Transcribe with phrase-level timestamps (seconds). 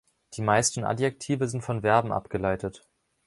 [0.33, 2.89] Die meisten Adjektive sind von Verben abgeleitet.